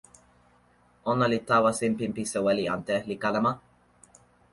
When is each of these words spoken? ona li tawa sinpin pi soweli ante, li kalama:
ona 1.11 1.25
li 1.31 1.39
tawa 1.49 1.71
sinpin 1.79 2.11
pi 2.15 2.23
soweli 2.33 2.65
ante, 2.75 2.95
li 3.09 3.15
kalama: 3.23 3.51